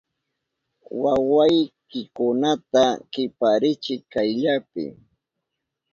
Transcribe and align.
¡Wawaykikunata 1.01 2.83
kiparichiy 3.11 4.01
kayllapi! 4.11 4.83